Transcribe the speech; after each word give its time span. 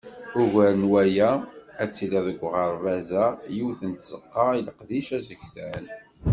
Ugar 0.41 0.73
n 0.81 0.83
waya, 0.91 1.31
ad 1.81 1.89
tili 1.95 2.21
deg 2.27 2.39
uɣerbaz-a 2.45 3.25
yiwet 3.55 3.81
n 3.85 3.91
tzeqqa 3.93 4.45
i 4.53 4.59
leqdic 4.61 5.07
asegtan. 5.17 5.85